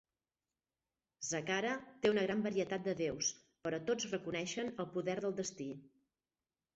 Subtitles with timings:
[1.25, 1.73] Zakhara
[2.05, 3.29] té una gran varietat de déus,
[3.67, 5.69] però tots reconeixen el poder del destí.